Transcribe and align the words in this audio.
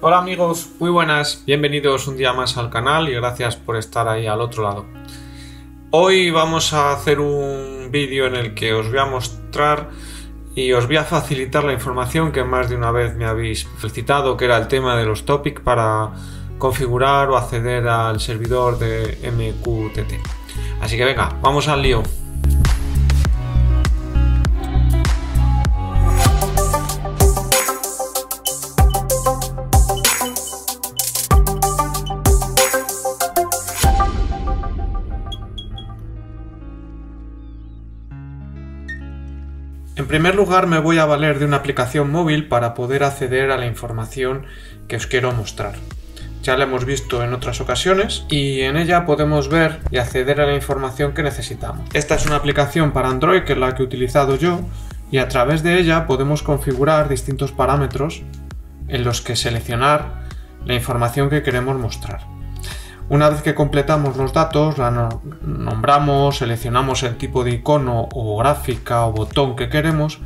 Hola 0.00 0.18
amigos, 0.18 0.70
muy 0.78 0.90
buenas, 0.90 1.42
bienvenidos 1.46 2.06
un 2.06 2.16
día 2.16 2.32
más 2.32 2.56
al 2.56 2.70
canal 2.70 3.08
y 3.08 3.14
gracias 3.14 3.56
por 3.56 3.76
estar 3.76 4.06
ahí 4.08 4.26
al 4.26 4.40
otro 4.40 4.62
lado. 4.62 4.86
Hoy 5.90 6.30
vamos 6.30 6.72
a 6.72 6.92
hacer 6.92 7.18
un 7.18 7.88
vídeo 7.90 8.26
en 8.26 8.36
el 8.36 8.54
que 8.54 8.74
os 8.74 8.88
voy 8.88 8.98
a 8.98 9.06
mostrar 9.06 9.90
y 10.54 10.72
os 10.72 10.86
voy 10.86 10.96
a 10.96 11.04
facilitar 11.04 11.64
la 11.64 11.72
información 11.72 12.32
que 12.32 12.44
más 12.44 12.68
de 12.68 12.76
una 12.76 12.90
vez 12.90 13.16
me 13.16 13.24
habéis 13.24 13.66
felicitado, 13.78 14.36
que 14.36 14.44
era 14.44 14.56
el 14.58 14.68
tema 14.68 14.96
de 14.96 15.06
los 15.06 15.24
topics 15.24 15.60
para 15.60 16.12
configurar 16.58 17.28
o 17.30 17.36
acceder 17.36 17.88
al 17.88 18.20
servidor 18.20 18.78
de 18.78 19.18
MQTT. 19.30 20.14
Así 20.80 20.96
que 20.96 21.04
venga, 21.04 21.36
vamos 21.40 21.68
al 21.68 21.82
lío. 21.82 22.02
En 40.06 40.10
primer 40.10 40.36
lugar 40.36 40.68
me 40.68 40.78
voy 40.78 40.98
a 40.98 41.04
valer 41.04 41.40
de 41.40 41.46
una 41.46 41.56
aplicación 41.56 42.12
móvil 42.12 42.46
para 42.46 42.74
poder 42.74 43.02
acceder 43.02 43.50
a 43.50 43.56
la 43.56 43.66
información 43.66 44.46
que 44.86 44.94
os 44.94 45.08
quiero 45.08 45.32
mostrar. 45.32 45.74
Ya 46.44 46.56
la 46.56 46.62
hemos 46.62 46.84
visto 46.84 47.24
en 47.24 47.34
otras 47.34 47.60
ocasiones 47.60 48.24
y 48.28 48.60
en 48.60 48.76
ella 48.76 49.04
podemos 49.04 49.48
ver 49.48 49.80
y 49.90 49.96
acceder 49.96 50.40
a 50.40 50.46
la 50.46 50.54
información 50.54 51.12
que 51.12 51.24
necesitamos. 51.24 51.88
Esta 51.92 52.14
es 52.14 52.24
una 52.24 52.36
aplicación 52.36 52.92
para 52.92 53.08
Android 53.08 53.42
que 53.42 53.54
es 53.54 53.58
la 53.58 53.74
que 53.74 53.82
he 53.82 53.84
utilizado 53.84 54.36
yo 54.36 54.60
y 55.10 55.18
a 55.18 55.26
través 55.26 55.64
de 55.64 55.76
ella 55.80 56.06
podemos 56.06 56.44
configurar 56.44 57.08
distintos 57.08 57.50
parámetros 57.50 58.22
en 58.86 59.02
los 59.02 59.22
que 59.22 59.34
seleccionar 59.34 60.22
la 60.64 60.74
información 60.74 61.30
que 61.30 61.42
queremos 61.42 61.76
mostrar. 61.80 62.35
Una 63.08 63.30
vez 63.30 63.42
que 63.42 63.54
completamos 63.54 64.16
los 64.16 64.32
datos, 64.32 64.78
la 64.78 64.90
nombramos, 65.42 66.38
seleccionamos 66.38 67.04
el 67.04 67.16
tipo 67.16 67.44
de 67.44 67.52
icono 67.52 68.08
o 68.12 68.36
gráfica 68.38 69.06
o 69.06 69.12
botón 69.12 69.54
que 69.54 69.68
queremos, 69.68 70.20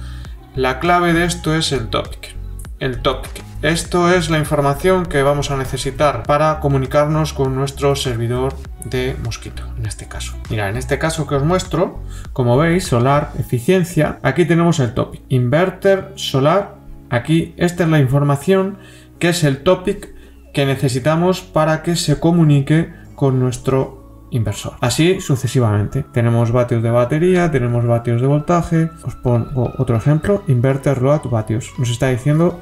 la 0.56 0.80
clave 0.80 1.12
de 1.12 1.24
esto 1.24 1.54
es 1.54 1.72
el 1.72 1.88
topic. 1.88 2.34
El 2.78 3.02
topic. 3.02 3.44
Esto 3.60 4.10
es 4.10 4.30
la 4.30 4.38
información 4.38 5.04
que 5.04 5.22
vamos 5.22 5.50
a 5.50 5.56
necesitar 5.58 6.22
para 6.22 6.60
comunicarnos 6.60 7.34
con 7.34 7.54
nuestro 7.54 7.94
servidor 7.94 8.54
de 8.86 9.14
Mosquito, 9.22 9.62
en 9.76 9.84
este 9.84 10.08
caso. 10.08 10.34
Mira, 10.48 10.70
en 10.70 10.78
este 10.78 10.98
caso 10.98 11.26
que 11.26 11.34
os 11.34 11.44
muestro, 11.44 12.00
como 12.32 12.56
veis, 12.56 12.86
solar, 12.86 13.32
eficiencia, 13.38 14.18
aquí 14.22 14.46
tenemos 14.46 14.80
el 14.80 14.94
topic. 14.94 15.20
Inverter, 15.28 16.12
solar, 16.14 16.76
aquí 17.10 17.52
esta 17.58 17.84
es 17.84 17.90
la 17.90 17.98
información 17.98 18.78
que 19.18 19.28
es 19.28 19.44
el 19.44 19.58
topic 19.58 20.14
que 20.52 20.66
necesitamos 20.66 21.40
para 21.40 21.82
que 21.82 21.96
se 21.96 22.18
comunique 22.18 22.92
con 23.14 23.38
nuestro 23.38 24.26
inversor. 24.30 24.74
Así 24.80 25.20
sucesivamente. 25.20 26.04
Tenemos 26.12 26.52
vatios 26.52 26.82
de 26.82 26.90
batería, 26.90 27.50
tenemos 27.50 27.86
vatios 27.86 28.20
de 28.20 28.26
voltaje. 28.26 28.90
Os 29.04 29.14
pongo 29.16 29.72
otro 29.78 29.96
ejemplo, 29.96 30.42
inverter 30.48 31.02
load 31.02 31.28
vatios. 31.30 31.70
Nos 31.78 31.90
está 31.90 32.08
diciendo 32.08 32.60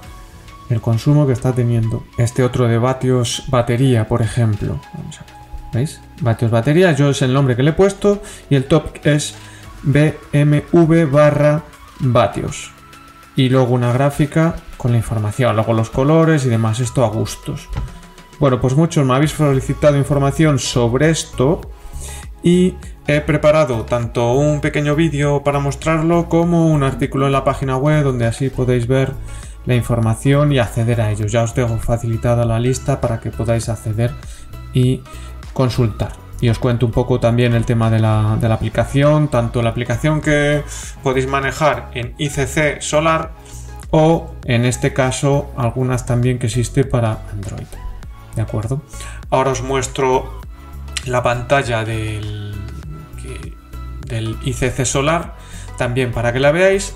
el 0.70 0.80
consumo 0.80 1.26
que 1.26 1.32
está 1.32 1.52
teniendo. 1.52 2.04
Este 2.16 2.42
otro 2.42 2.66
de 2.66 2.78
vatios 2.78 3.44
batería, 3.48 4.08
por 4.08 4.22
ejemplo. 4.22 4.80
Vamos 4.94 5.20
a 5.20 5.24
ver. 5.24 5.38
¿Veis? 5.72 6.00
Vatios 6.20 6.50
batería, 6.50 6.92
yo 6.92 7.10
es 7.10 7.20
el 7.22 7.32
nombre 7.32 7.54
que 7.54 7.62
le 7.62 7.70
he 7.70 7.74
puesto 7.74 8.22
y 8.48 8.54
el 8.54 8.64
top 8.64 8.96
es 9.04 9.34
BMV 9.82 11.10
barra 11.10 11.62
vatios. 12.00 12.72
Y 13.38 13.50
luego 13.50 13.72
una 13.72 13.92
gráfica 13.92 14.56
con 14.76 14.90
la 14.90 14.96
información, 14.96 15.54
luego 15.54 15.72
los 15.72 15.90
colores 15.90 16.44
y 16.44 16.48
demás, 16.48 16.80
esto 16.80 17.04
a 17.04 17.08
gustos. 17.08 17.68
Bueno, 18.40 18.60
pues 18.60 18.74
muchos 18.74 19.06
me 19.06 19.14
habéis 19.14 19.30
solicitado 19.30 19.96
información 19.96 20.58
sobre 20.58 21.10
esto 21.10 21.60
y 22.42 22.74
he 23.06 23.20
preparado 23.20 23.84
tanto 23.84 24.32
un 24.32 24.60
pequeño 24.60 24.96
vídeo 24.96 25.44
para 25.44 25.60
mostrarlo 25.60 26.28
como 26.28 26.66
un 26.66 26.82
artículo 26.82 27.26
en 27.26 27.32
la 27.32 27.44
página 27.44 27.76
web 27.76 28.02
donde 28.02 28.26
así 28.26 28.50
podéis 28.50 28.88
ver 28.88 29.12
la 29.66 29.76
información 29.76 30.50
y 30.50 30.58
acceder 30.58 31.00
a 31.00 31.12
ellos. 31.12 31.30
Ya 31.30 31.44
os 31.44 31.54
dejo 31.54 31.78
facilitada 31.78 32.44
la 32.44 32.58
lista 32.58 33.00
para 33.00 33.20
que 33.20 33.30
podáis 33.30 33.68
acceder 33.68 34.10
y 34.74 35.00
consultar. 35.52 36.27
Y 36.40 36.48
os 36.48 36.58
cuento 36.58 36.86
un 36.86 36.92
poco 36.92 37.18
también 37.18 37.54
el 37.54 37.64
tema 37.64 37.90
de 37.90 37.98
la, 37.98 38.36
de 38.40 38.48
la 38.48 38.54
aplicación, 38.54 39.28
tanto 39.28 39.60
la 39.62 39.70
aplicación 39.70 40.20
que 40.20 40.62
podéis 41.02 41.26
manejar 41.26 41.90
en 41.94 42.14
ICC 42.18 42.80
Solar 42.80 43.32
o 43.90 44.34
en 44.44 44.64
este 44.64 44.92
caso 44.92 45.50
algunas 45.56 46.06
también 46.06 46.38
que 46.38 46.46
existe 46.46 46.84
para 46.84 47.22
Android. 47.32 47.66
¿De 48.36 48.42
acuerdo? 48.42 48.82
Ahora 49.30 49.50
os 49.50 49.62
muestro 49.62 50.40
la 51.06 51.22
pantalla 51.22 51.84
del, 51.84 52.54
del 54.06 54.36
ICC 54.44 54.84
Solar 54.84 55.34
también 55.76 56.12
para 56.12 56.32
que 56.32 56.40
la 56.40 56.52
veáis 56.52 56.94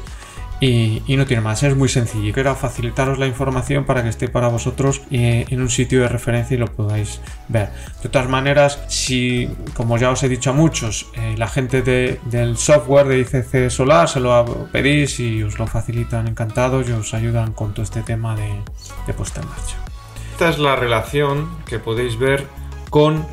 y, 0.62 1.16
no 1.16 1.26
tiene 1.26 1.40
más, 1.42 1.60
es 1.64 1.76
muy 1.76 1.88
sencillo. 1.88 2.32
Quiero 2.32 2.54
facilitaros 2.54 3.18
la 3.18 3.26
información 3.26 3.84
para 3.84 4.04
que 4.04 4.10
esté 4.10 4.28
para 4.28 4.46
vosotros 4.46 5.02
eh, 5.10 5.44
en 5.50 5.60
un 5.60 5.68
sitio 5.68 6.02
de 6.02 6.08
referencia 6.08 6.54
y 6.54 6.58
lo 6.58 6.68
podáis 6.68 7.20
ver. 7.48 7.70
De 8.00 8.08
todas 8.08 8.28
maneras, 8.28 8.78
si, 8.86 9.50
como 9.74 9.98
ya 9.98 10.10
os 10.10 10.22
he 10.22 10.28
dicho 10.28 10.50
a 10.50 10.52
muchos, 10.52 11.10
eh, 11.14 11.34
la 11.36 11.48
gente 11.48 11.82
del 11.82 12.56
software 12.56 13.08
de 13.08 13.18
ICC 13.18 13.70
Solar 13.70 14.08
se 14.08 14.20
lo 14.20 14.68
pedís 14.70 15.18
y 15.18 15.42
os 15.42 15.58
lo 15.58 15.66
facilitan 15.66 16.28
encantados 16.28 16.88
y 16.88 16.92
os 16.92 17.12
ayudan 17.12 17.52
con 17.54 17.74
todo 17.74 17.82
este 17.82 18.02
tema 18.02 18.36
de, 18.36 18.48
de 19.08 19.14
puesta 19.14 19.40
en 19.40 19.48
marcha. 19.48 19.76
Esta 20.30 20.48
es 20.48 20.60
la 20.60 20.76
relación 20.76 21.50
que 21.66 21.80
podéis 21.80 22.16
ver 22.16 22.46
con 22.88 23.26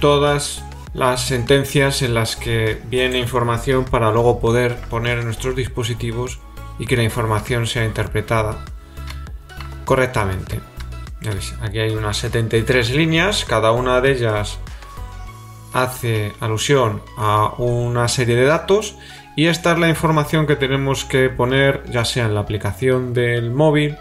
todas 0.00 0.64
las 0.94 1.22
sentencias 1.22 2.02
en 2.02 2.14
las 2.14 2.34
que 2.34 2.80
viene 2.90 3.20
información 3.20 3.84
para 3.84 4.10
luego 4.10 4.40
poder 4.40 4.76
poner 4.90 5.18
en 5.18 5.26
nuestros 5.26 5.54
dispositivos 5.54 6.40
y 6.78 6.86
que 6.86 6.96
la 6.96 7.02
información 7.02 7.66
sea 7.66 7.84
interpretada 7.84 8.64
correctamente. 9.84 10.60
aquí 11.60 11.78
hay 11.78 11.94
unas 11.94 12.16
73 12.18 12.90
líneas, 12.90 13.44
cada 13.44 13.72
una 13.72 14.00
de 14.00 14.12
ellas 14.12 14.58
hace 15.72 16.32
alusión 16.40 17.02
a 17.16 17.54
una 17.58 18.08
serie 18.08 18.36
de 18.36 18.44
datos 18.44 18.96
y 19.36 19.46
esta 19.46 19.72
es 19.72 19.78
la 19.78 19.88
información 19.88 20.46
que 20.46 20.56
tenemos 20.56 21.04
que 21.04 21.30
poner 21.30 21.82
ya 21.90 22.04
sea 22.04 22.26
en 22.26 22.34
la 22.34 22.40
aplicación 22.40 23.14
del 23.14 23.50
móvil, 23.50 23.96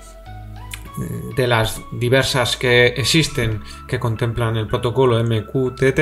de 1.35 1.47
las 1.47 1.81
diversas 1.93 2.57
que 2.57 2.87
existen 2.87 3.61
que 3.87 3.99
contemplan 3.99 4.57
el 4.57 4.67
protocolo 4.67 5.23
MQTT 5.23 5.99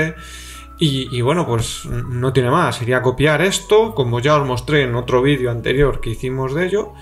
y, 0.82 1.20
bueno, 1.22 1.46
pues 1.46 1.86
no 1.86 2.32
tiene 2.32 2.50
más, 2.50 2.78
sería 2.78 3.02
copiar 3.02 3.42
esto, 3.42 3.94
como 3.94 4.22
ya 4.22 4.38
os 4.38 4.48
mostré 4.48 4.84
en 4.84 4.96
otro 4.96 5.22
vídeo 5.22 5.52
anterior 5.52 6.00
que 6.00 6.12
hicimos 6.12 6.56
de 6.56 6.68
ello. 6.68 6.94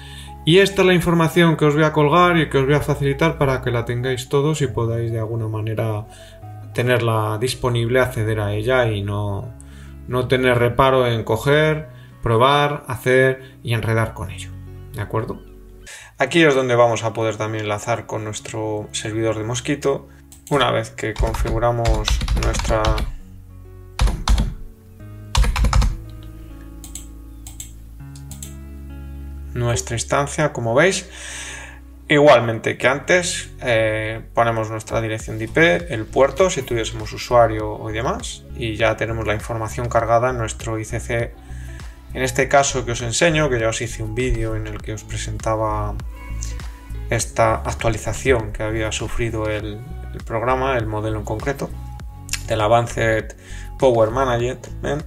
Y 0.46 0.60
esta 0.60 0.82
es 0.82 0.88
la 0.88 0.94
información 0.96 1.58
que 1.58 1.66
os 1.66 1.76
voy 1.76 1.84
a 1.84 1.94
colgar 1.94 2.38
y 2.38 2.50
que 2.50 2.58
os 2.58 2.66
voy 2.66 2.74
a 2.74 2.82
facilitar 2.82 3.38
para 3.38 3.62
que 3.62 3.70
la 3.70 3.86
tengáis 3.86 4.30
todos 4.30 4.62
y 4.62 4.68
podáis 4.68 5.12
de 5.12 5.20
alguna 5.20 5.48
manera 5.48 6.08
tenerla 6.74 7.38
disponible, 7.40 8.00
acceder 8.00 8.40
a 8.40 8.54
ella 8.54 8.90
y 8.90 9.04
no, 9.04 9.54
no 10.08 10.28
tener 10.28 10.58
reparo 10.58 11.06
en 11.06 11.24
coger, 11.24 11.90
probar, 12.24 12.84
hacer 12.88 13.58
y 13.62 13.74
enredar 13.74 14.16
con 14.16 14.32
ello. 14.32 14.50
¿De 14.94 15.02
acuerdo? 15.02 15.40
Aquí 16.18 16.42
es 16.42 16.56
donde 16.56 16.76
vamos 16.76 17.04
a 17.04 17.14
poder 17.14 17.36
también 17.36 17.66
enlazar 17.66 18.08
con 18.08 18.24
nuestro 18.24 18.88
servidor 18.92 19.38
de 19.38 19.44
mosquito. 19.44 20.08
Una 20.50 20.72
vez 20.72 20.90
que 20.90 21.14
configuramos 21.14 22.08
nuestra 22.42 22.82
nuestra 29.58 29.96
instancia, 29.96 30.54
como 30.54 30.74
veis. 30.74 31.10
Igualmente 32.10 32.78
que 32.78 32.88
antes, 32.88 33.50
eh, 33.62 34.22
ponemos 34.34 34.70
nuestra 34.70 35.02
dirección 35.02 35.38
de 35.38 35.46
IP, 35.46 35.58
el 35.90 36.06
puerto, 36.06 36.50
si 36.50 36.62
tuviésemos 36.62 37.12
usuario 37.12 37.70
o 37.70 37.92
demás, 37.92 38.44
y 38.56 38.78
ya 38.78 38.96
tenemos 38.96 39.28
la 39.28 39.34
información 39.34 39.90
cargada 39.90 40.30
en 40.30 40.38
nuestro 40.38 40.80
ICC. 40.80 41.34
En 42.14 42.24
este 42.24 42.48
caso 42.48 42.86
que 42.86 42.94
os 42.94 43.02
enseño, 43.02 43.50
que 43.50 43.60
ya 43.60 43.68
os 43.68 43.82
hice 43.82 44.04
un 44.04 44.16
vídeo 44.16 44.56
en 44.56 44.68
el 44.68 44.82
que 44.82 44.94
os 44.94 45.04
presentaba 45.04 45.96
esta 47.10 47.56
actualización 47.56 48.54
que 48.54 48.64
había 48.64 48.92
sufrido 48.94 49.50
el, 49.50 49.80
programa, 50.26 50.78
el 50.78 50.88
modelo 50.88 51.20
en 51.20 51.26
concreto, 51.26 51.70
del 52.48 52.62
Advanced 52.62 53.36
Power 53.78 54.12
Management. 54.12 55.04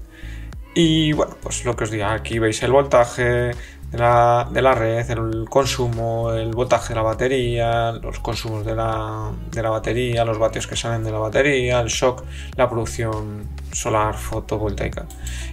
Y 0.75 1.13
bueno, 1.13 1.37
pues 1.43 1.65
lo 1.65 1.75
que 1.75 1.85
os 1.85 1.91
digo, 1.91 2.05
aquí 2.07 2.39
veis 2.39 2.63
el 2.63 2.73
voltaje, 2.73 3.53
de 3.91 3.99
la, 3.99 4.75
red, 4.75 5.11
el 5.11 5.49
consumo, 5.49 6.33
el 6.33 6.53
voltaje 6.53 6.91
de 6.91 6.95
la 6.95 7.03
batería, 7.03 7.93
los 7.93 8.21
consumos 8.21 8.65
de 8.65 8.77
la, 8.77 9.33
de 9.51 9.63
la 9.63 9.71
batería, 9.71 10.25
los 10.25 10.39
vatios 10.39 10.67
que 10.69 10.77
salen 10.77 11.03
de 11.03 11.11
la 11.11 11.19
batería, 11.19 11.81
el 11.81 11.89
shock, 11.89 12.25
la 12.57 12.69
producción 12.71 13.49
solar 13.73 14.17
fotovoltaica. 14.17 15.07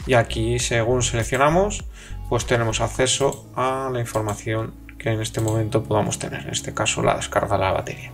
Y 0.06 0.14
aquí, 0.14 0.60
según 0.60 1.02
seleccionamos, 1.02 1.84
pues 2.30 2.46
tenemos 2.46 2.80
acceso 2.80 3.48
a 3.56 3.90
la 3.92 4.00
información 4.00 4.74
que 5.00 5.10
en 5.10 5.22
este 5.22 5.42
momento 5.42 5.84
podamos 5.84 6.20
tener, 6.20 6.42
en 6.42 6.50
este 6.50 6.74
caso 6.74 7.02
la 7.02 7.16
descarga 7.16 7.58
de 7.58 7.64
la 7.64 7.72
batería. 7.72 8.12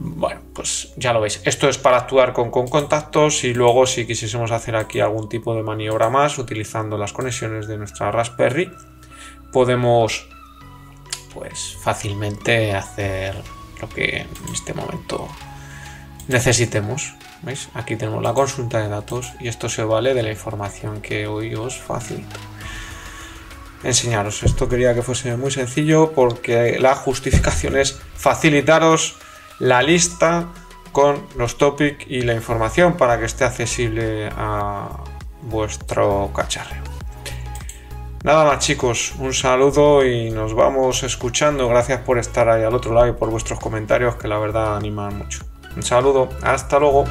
Bueno, 0.00 0.40
pues 0.54 0.92
ya 0.96 1.12
lo 1.12 1.20
veis. 1.20 1.42
Esto 1.44 1.68
es 1.68 1.76
para 1.76 1.96
actuar 1.96 2.32
con, 2.32 2.52
con, 2.52 2.68
contactos 2.68 3.42
y 3.42 3.52
luego 3.52 3.84
si 3.84 4.06
quisiésemos 4.06 4.52
hacer 4.52 4.76
aquí 4.76 5.00
algún 5.00 5.28
tipo 5.28 5.56
de 5.56 5.64
maniobra 5.64 6.08
más 6.08 6.38
utilizando 6.38 6.96
las 6.96 7.12
conexiones 7.12 7.66
de 7.66 7.78
nuestra 7.78 8.12
Raspberry, 8.12 8.70
podemos 9.52 10.28
pues 11.34 11.76
fácilmente 11.80 12.74
hacer 12.74 13.36
lo 13.80 13.88
que 13.88 14.20
en 14.20 14.52
este 14.52 14.74
momento 14.74 15.28
necesitemos. 16.26 17.14
¿Veis? 17.42 17.68
Aquí 17.74 17.94
tenemos 17.96 18.22
la 18.22 18.34
consulta 18.34 18.80
de 18.80 18.88
datos 18.88 19.32
y 19.38 19.48
esto 19.48 19.68
se 19.68 19.84
vale 19.84 20.14
de 20.14 20.22
la 20.24 20.30
información 20.30 21.00
que 21.00 21.26
hoy 21.28 21.54
os 21.54 21.78
facilito. 21.78 22.40
Enseñaros, 23.84 24.42
esto 24.42 24.68
quería 24.68 24.92
que 24.92 25.02
fuese 25.02 25.36
muy 25.36 25.52
sencillo 25.52 26.12
porque 26.12 26.78
la 26.80 26.96
justificación 26.96 27.76
es 27.76 27.96
facilitaros 28.16 29.16
la 29.60 29.82
lista 29.82 30.48
con 30.90 31.24
los 31.36 31.58
topics 31.58 32.04
y 32.08 32.22
la 32.22 32.34
información 32.34 32.96
para 32.96 33.20
que 33.20 33.26
esté 33.26 33.44
accesible 33.44 34.30
a 34.36 35.04
vuestro 35.42 36.32
cacharreo. 36.34 36.87
Nada 38.24 38.44
más 38.44 38.58
chicos, 38.58 39.14
un 39.20 39.32
saludo 39.32 40.04
y 40.04 40.30
nos 40.30 40.52
vamos 40.52 41.04
escuchando. 41.04 41.68
Gracias 41.68 42.00
por 42.00 42.18
estar 42.18 42.48
ahí 42.48 42.64
al 42.64 42.74
otro 42.74 42.92
lado 42.92 43.06
y 43.06 43.12
por 43.12 43.30
vuestros 43.30 43.60
comentarios 43.60 44.16
que 44.16 44.26
la 44.26 44.38
verdad 44.38 44.76
animan 44.76 45.16
mucho. 45.16 45.44
Un 45.76 45.84
saludo, 45.84 46.28
hasta 46.42 46.80
luego. 46.80 47.04